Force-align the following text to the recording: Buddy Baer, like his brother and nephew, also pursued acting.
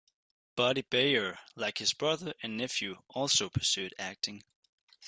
Buddy 0.55 0.81
Baer, 0.81 1.37
like 1.55 1.77
his 1.77 1.93
brother 1.93 2.33
and 2.41 2.57
nephew, 2.57 3.03
also 3.09 3.49
pursued 3.51 3.93
acting. 3.99 4.41